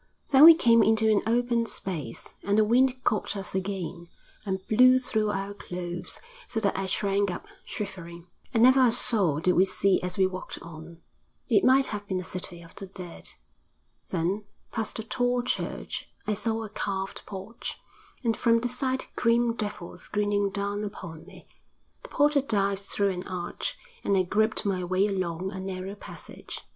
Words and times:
Then 0.29 0.45
we 0.45 0.55
came 0.55 0.81
into 0.81 1.11
an 1.11 1.21
open 1.27 1.67
space, 1.67 2.33
and 2.41 2.57
the 2.57 2.63
wind 2.65 3.03
caught 3.03 3.37
us 3.37 3.53
again, 3.53 4.07
and 4.43 4.67
blew 4.67 4.97
through 4.97 5.29
our 5.29 5.53
clothes, 5.53 6.19
so 6.47 6.59
that 6.59 6.75
I 6.75 6.87
shrank 6.87 7.29
up, 7.29 7.45
shivering. 7.65 8.25
And 8.51 8.63
never 8.63 8.81
a 8.87 8.91
soul 8.91 9.39
did 9.41 9.51
we 9.53 9.63
see 9.63 10.01
as 10.01 10.17
we 10.17 10.25
walked 10.25 10.59
on; 10.63 11.03
it 11.49 11.63
might 11.63 11.85
have 11.93 12.07
been 12.07 12.19
a 12.19 12.23
city 12.23 12.63
of 12.63 12.73
the 12.73 12.87
dead. 12.87 13.29
Then 14.09 14.45
past 14.71 14.97
a 14.97 15.03
tall 15.03 15.43
church: 15.43 16.09
I 16.25 16.33
saw 16.33 16.63
a 16.63 16.69
carved 16.69 17.23
porch, 17.27 17.77
and 18.23 18.35
from 18.35 18.61
the 18.61 18.67
side 18.69 19.05
grim 19.15 19.53
devils 19.53 20.07
grinning 20.07 20.49
down 20.49 20.83
upon 20.83 21.27
me; 21.27 21.47
the 22.01 22.09
porter 22.09 22.41
dived 22.41 22.81
through 22.81 23.09
an 23.11 23.27
arch, 23.27 23.77
and 24.03 24.17
I 24.17 24.23
groped 24.23 24.65
my 24.65 24.83
way 24.83 25.05
along 25.05 25.51
a 25.51 25.59
narrow 25.59 25.93
passage. 25.93 26.61